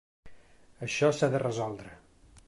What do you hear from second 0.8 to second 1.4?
Això s'ha